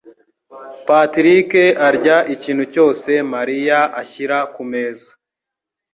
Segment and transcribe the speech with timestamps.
[0.87, 1.51] Patrick
[1.87, 5.09] arya ikintu cyose Mariya ashyira kumeza.